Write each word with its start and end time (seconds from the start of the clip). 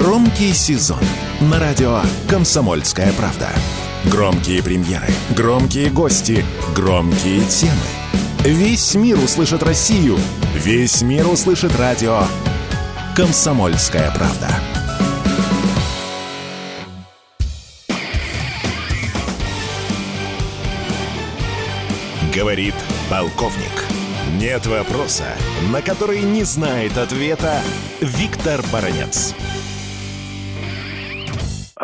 Громкий 0.00 0.52
сезон 0.52 0.98
на 1.40 1.60
радио 1.60 2.00
«Комсомольская 2.28 3.12
правда». 3.12 3.50
Громкие 4.06 4.60
премьеры, 4.60 5.06
громкие 5.36 5.88
гости, 5.88 6.44
громкие 6.74 7.44
темы. 7.44 7.72
Весь 8.40 8.96
мир 8.96 9.16
услышит 9.20 9.62
Россию. 9.62 10.18
Весь 10.56 11.00
мир 11.02 11.28
услышит 11.28 11.76
радио 11.78 12.22
«Комсомольская 13.14 14.10
правда». 14.10 14.48
Говорит 22.34 22.74
полковник. 23.08 23.84
Нет 24.40 24.66
вопроса, 24.66 25.36
на 25.70 25.82
который 25.82 26.22
не 26.22 26.42
знает 26.42 26.98
ответа 26.98 27.60
Виктор 28.00 28.60
Баранец 28.72 29.34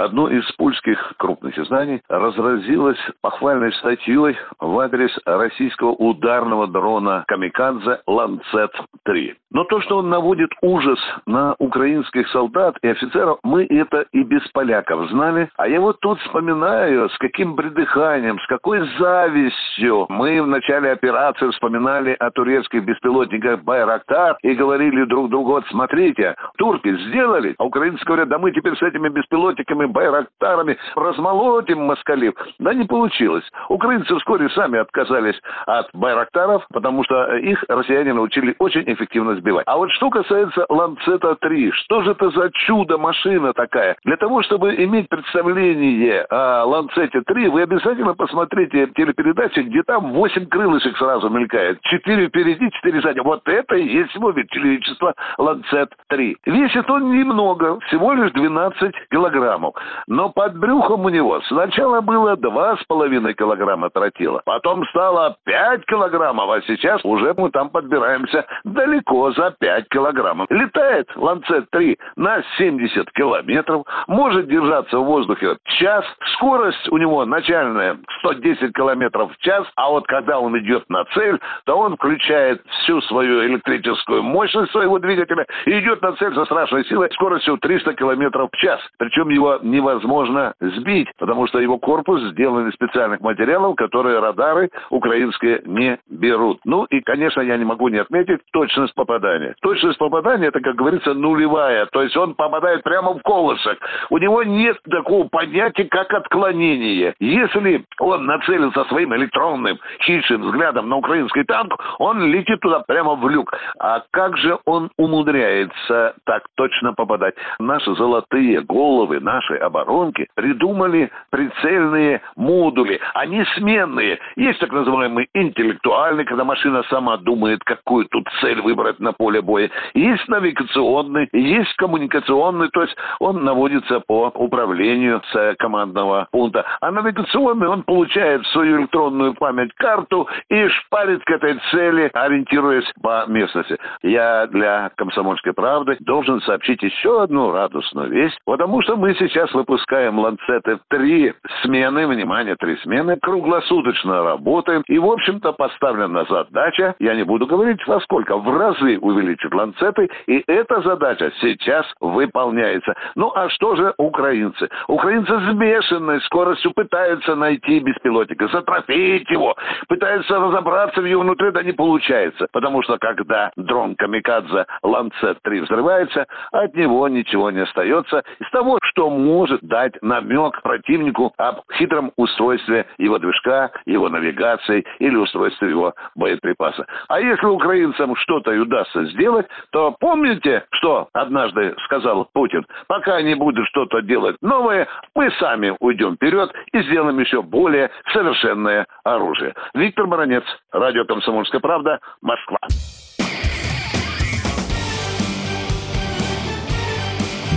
одно 0.05 0.29
из 0.29 0.45
польских 0.53 1.13
крупных 1.19 1.59
изданий 1.59 2.03
разразилось 2.09 2.99
похвальной 3.21 3.73
статьей 3.75 4.37
в 4.59 4.79
адрес 4.79 5.11
российского 5.25 5.91
ударного 5.91 6.67
дрона 6.67 7.25
«Камикадзе 7.27 8.01
Ланцет-3». 8.07 9.35
Но 9.53 9.65
то, 9.65 9.81
что 9.81 9.99
он 9.99 10.11
наводит 10.11 10.51
ужас 10.63 10.99
на 11.27 11.57
украинских 11.59 12.29
солдат 12.29 12.77
и 12.83 12.89
офицеров, 12.89 13.39
мы 13.43 13.67
это 13.69 14.07
и 14.13 14.23
без 14.23 14.47
поляков 14.53 15.11
знали. 15.11 15.51
А 15.57 15.69
я 15.69 15.81
вот 15.81 15.99
тут 16.01 16.21
вспоминаю, 16.21 17.11
с 17.11 17.19
каким 17.19 17.57
придыханием, 17.57 18.39
с 18.39 18.47
какой 18.47 18.89
завистью 18.99 20.07
мы 20.09 20.41
в 20.41 20.47
начале 20.47 20.93
операции 20.93 21.49
вспоминали 21.51 22.17
о 22.19 22.31
турецких 22.31 22.85
беспилотниках 22.85 23.63
«Байрактар» 23.65 24.39
и 24.43 24.55
говорили 24.55 25.05
друг 25.05 25.31
другу, 25.31 25.53
вот 25.53 25.67
смотрите, 25.69 26.37
турки 26.57 26.97
сделали, 27.09 27.55
а 27.59 27.65
украинцы 27.65 28.05
говорят, 28.05 28.29
да 28.29 28.39
мы 28.39 28.53
теперь 28.53 28.77
с 28.77 28.83
этими 28.83 29.09
беспилотниками 29.09 29.87
байрактарами, 29.93 30.77
размолотим 30.95 31.83
москалев. 31.87 32.35
Да 32.59 32.75
не 32.75 32.85
получилось. 32.85 33.45
Украинцы 33.69 34.15
вскоре 34.17 34.49
сами 34.51 34.79
отказались 34.79 35.41
от 35.67 35.89
байрактаров, 35.93 36.67
потому 36.73 37.05
что 37.05 37.37
их 37.37 37.65
россияне 37.69 38.13
научили 38.13 38.55
очень 38.59 38.85
эффективно 38.87 39.37
сбивать. 39.37 39.65
А 39.67 39.77
вот 39.77 39.91
что 39.93 40.11
касается 40.11 40.67
Ланцета-3, 40.69 41.71
что 41.73 42.03
же 42.03 42.13
это 42.13 42.31
за 42.31 42.51
чудо-машина 42.51 43.53
такая? 43.53 43.97
Для 44.05 44.17
того, 44.17 44.43
чтобы 44.43 44.75
иметь 44.85 45.09
представление 45.09 46.27
о 46.31 46.65
Ланцете-3, 46.65 47.51
вы 47.51 47.63
обязательно 47.63 48.15
посмотрите 48.15 48.87
телепередачи, 48.89 49.61
где 49.61 49.83
там 49.83 50.13
8 50.13 50.47
крылышек 50.47 50.97
сразу 50.97 51.29
мелькает. 51.29 51.81
4 51.83 52.29
впереди, 52.29 52.71
4 52.71 53.01
сзади. 53.01 53.21
Вот 53.21 53.47
это 53.47 53.77
и 53.77 53.87
есть 53.87 54.15
его 54.15 54.31
величество 54.31 55.15
Ланцет-3. 55.39 56.37
Весит 56.47 56.91
он 56.91 57.13
немного, 57.13 57.79
всего 57.81 58.13
лишь 58.13 58.33
12 58.33 58.95
килограммов. 59.11 59.75
Но 60.07 60.31
под 60.31 60.59
брюхом 60.59 61.05
у 61.05 61.09
него 61.09 61.41
сначала 61.49 62.01
было 62.01 62.37
2,5 62.37 63.33
килограмма 63.35 63.91
тротила, 63.91 64.43
потом 64.45 64.85
стало 64.87 65.37
5 65.45 65.85
килограммов, 65.87 66.51
а 66.51 66.61
сейчас 66.63 67.01
уже 67.05 67.35
мы 67.37 67.51
там 67.51 67.71
подбираемся 67.71 68.47
далеко 68.65 69.33
за 69.33 69.55
5 69.59 69.89
килограммов. 69.89 70.47
Летает 70.51 71.09
Ланцет-3 71.17 71.99
на 72.17 72.43
70 72.59 73.11
километров, 73.13 73.85
может 74.07 74.49
держаться 74.49 74.99
в 74.99 75.05
воздухе 75.05 75.57
час, 75.65 76.05
скорость 76.35 76.89
у 76.91 76.99
него 76.99 77.25
начальная 77.25 77.99
110 78.21 78.73
километров 78.75 79.33
в 79.33 79.39
час, 79.39 79.67
а 79.77 79.91
вот 79.91 80.07
когда 80.07 80.39
он 80.39 80.59
идет 80.59 80.89
на 80.89 81.05
цель, 81.15 81.39
то 81.65 81.79
он 81.79 81.97
включает 81.97 82.63
всю 82.83 83.01
свою 83.03 83.45
электрическую 83.47 84.23
мощность 84.23 84.73
своего 84.73 84.99
двигателя 84.99 85.47
и 85.67 85.79
идет 85.79 86.03
на 86.03 86.13
цель 86.15 86.35
со 86.35 86.45
страшной 86.45 86.85
силой 86.87 87.11
скоростью 87.13 87.59
300 87.59 87.95
километров 87.95 88.51
в 88.53 88.57
час. 88.57 88.81
Причем 88.99 89.29
его 89.29 89.59
невозможно 89.63 90.55
сбить, 90.61 91.09
потому 91.19 91.47
что 91.47 91.59
его 91.59 91.79
корпус 91.79 92.21
сделан 92.33 92.69
из 92.69 92.75
специальных 92.75 93.21
материалов, 93.21 93.77
которые 93.77 94.19
радары 94.21 94.71
украинские 94.91 95.63
не 95.65 95.99
берут. 96.09 96.61
Ну 96.65 96.85
и, 96.85 97.01
конечно, 97.01 97.41
я 97.41 97.57
не 97.57 97.65
могу 97.65 97.89
не 97.89 97.99
отметить 97.99 98.41
точность 98.53 98.95
попадания. 98.95 99.55
Точность 99.61 99.99
попадания, 99.99 100.49
это, 100.49 100.61
как 100.61 100.77
говорится, 100.77 101.15
нулевая. 101.15 101.87
То 101.87 102.03
есть 102.03 102.17
он 102.17 102.35
попадает 102.35 102.83
прямо 102.83 103.15
в 103.15 103.23
колышек. 103.23 103.79
У 104.11 104.19
него 104.19 104.43
нет 104.43 104.79
такого 104.89 105.29
понятия, 105.29 105.85
как 105.85 106.13
отклонение. 106.13 107.15
Если 107.21 107.85
он 107.99 108.27
нацелился 108.27 108.85
своим 108.85 109.15
электронным 109.15 109.79
хищным 110.03 110.43
взглядом 110.43 110.89
на 110.89 110.97
украинский 110.97 111.45
танк, 111.45 111.75
он 111.99 112.23
летит 112.25 112.61
туда 112.61 112.81
прямо 112.81 113.15
в 113.15 113.29
люк. 113.29 113.53
А 113.79 114.03
как 114.11 114.37
же 114.37 114.59
он 114.65 114.91
умудряется 114.97 116.15
так 116.25 116.43
точно 116.57 116.93
попадать? 116.93 117.35
Наши 117.59 117.95
золотые 117.95 118.61
головы, 118.63 119.21
наши 119.21 119.50
оборонки 119.59 120.29
придумали 120.35 121.11
прицельные 121.31 122.21
модули. 122.37 123.01
Они 123.15 123.45
сменные. 123.57 124.19
Есть 124.37 124.61
так 124.61 124.73
называемый 124.73 125.29
интеллектуальный, 125.35 126.25
когда 126.25 126.45
машина 126.45 126.83
сама 126.91 127.17
думает, 127.17 127.63
какую 127.65 128.07
тут 128.07 128.29
цель 128.41 128.61
выбрать 128.61 128.99
на 129.01 129.13
поле 129.13 129.41
боя. 129.41 129.71
Есть 129.95 130.29
навигационный, 130.29 131.29
есть 131.33 131.75
коммуникационный, 131.77 132.69
то 132.71 132.83
есть 132.83 132.97
он 133.21 133.45
наводится 133.45 134.01
по 134.01 134.29
управлению 134.35 135.23
с 135.33 135.55
командного 135.59 136.29
пункта. 136.33 136.65
А 136.81 136.91
навигационный, 136.91 137.69
он 137.69 137.83
получает 137.83 138.43
в 138.43 138.49
свою 138.49 138.81
электронную 138.81 139.35
память 139.35 139.73
карту 139.75 140.29
и 140.49 140.69
шпарит 140.69 141.23
к 141.25 141.31
этой 141.31 141.59
цели, 141.71 142.11
ориентируясь 142.13 142.91
по 143.03 143.25
местности. 143.27 143.79
Я 144.03 144.47
для 144.49 144.91
«Комсомольской 144.97 145.53
правды» 145.53 145.97
должен 146.01 146.41
сообщить 146.43 146.83
еще 146.83 147.23
одну 147.23 147.53
радостную 147.53 148.11
весть, 148.11 148.39
потому 148.45 148.83
что 148.83 148.97
мы 148.97 149.15
сейчас 149.15 149.40
сейчас 149.41 149.53
выпускаем 149.55 150.19
ланцеты 150.19 150.77
в 150.77 150.81
три 150.89 151.33
смены, 151.63 152.07
внимание, 152.07 152.57
три 152.57 152.77
смены, 152.79 153.17
круглосуточно 153.17 154.23
работаем. 154.23 154.83
И, 154.87 154.99
в 154.99 155.07
общем-то, 155.07 155.53
поставлена 155.53 156.25
задача, 156.29 156.95
я 156.99 157.15
не 157.15 157.23
буду 157.23 157.47
говорить 157.47 157.81
во 157.87 158.01
сколько, 158.01 158.37
в 158.37 158.59
разы 158.59 158.99
увеличить 158.99 159.55
ланцеты. 159.55 160.11
И 160.27 160.45
эта 160.47 160.83
задача 160.83 161.33
сейчас 161.41 161.87
выполняется. 162.01 162.95
Ну, 163.15 163.33
а 163.35 163.49
что 163.49 163.77
же 163.77 163.95
украинцы? 163.97 164.69
Украинцы 164.89 165.33
с 165.33 165.55
бешеной 165.55 166.21
скоростью 166.23 166.73
пытаются 166.73 167.35
найти 167.35 167.81
беспилотника, 167.81 168.49
затрофеить 168.49 169.31
его, 169.31 169.57
пытаются 169.89 170.39
разобраться 170.39 171.01
в 171.01 171.07
его 171.07 171.23
внутри, 171.23 171.51
да 171.53 171.63
не 171.63 171.73
получается. 171.73 172.47
Потому 172.53 172.83
что 172.83 172.99
когда 172.99 173.53
дрон 173.57 173.95
Камикадзе 173.95 174.67
Ланцет-3 174.83 175.63
взрывается, 175.63 176.27
от 176.53 176.75
него 176.75 177.09
ничего 177.09 177.51
не 177.51 177.61
остается. 177.61 178.23
Из 178.39 178.51
того, 178.51 178.79
что 178.83 179.09
может 179.31 179.61
дать 179.63 179.95
намек 180.03 180.61
противнику 180.63 181.33
об 181.37 181.61
хитром 181.79 182.11
устройстве 182.17 182.87
его 182.99 183.19
движка, 183.19 183.71
его 183.87 184.09
навигации 184.09 184.85
или 184.99 185.15
устройстве 185.15 185.71
его 185.71 185.95
боеприпаса. 186.17 186.85
А 187.09 187.21
если 187.21 187.47
украинцам 187.47 188.17
что-то 188.17 188.53
и 188.53 188.59
удастся 188.59 189.05
сделать, 189.13 189.47
то 189.71 189.95
помните, 190.01 190.65
что 190.73 191.09
однажды 191.13 191.77
сказал 191.85 192.29
Путин? 192.33 192.67
Пока 192.89 193.17
они 193.17 193.35
будут 193.35 193.67
что-то 193.69 194.03
делать 194.03 194.37
новое, 194.43 194.89
мы 195.15 195.31
сами 195.39 195.77
уйдем 195.79 196.17
вперед 196.17 196.51
и 196.73 196.83
сделаем 196.83 197.19
еще 197.21 197.43
более 197.43 197.91
совершенное 198.13 198.87
оружие. 199.05 199.55
Виктор 199.75 200.07
Баранец, 200.09 200.45
Радио 200.73 201.05
«Комсомольская 201.05 201.61
правда», 201.61 202.01
Москва. 202.21 202.59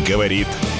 Говорит 0.07 0.47